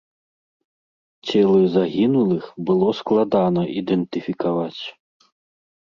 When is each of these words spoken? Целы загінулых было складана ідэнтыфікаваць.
Целы 1.27 1.61
загінулых 1.75 2.43
было 2.69 2.89
складана 3.03 3.61
ідэнтыфікаваць. 3.79 4.81